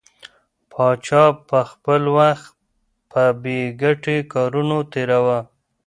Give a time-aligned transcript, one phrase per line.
[0.71, 2.51] پاچا به خپل وخت
[3.11, 5.39] په بې ګټې کارونو تېراوه.